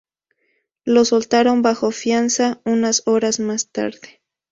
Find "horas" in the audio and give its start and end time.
3.05-3.39